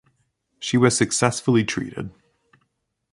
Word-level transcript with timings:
She 0.57 0.77
was 0.77 0.97
successfully 0.97 1.63
treated. 1.63 2.09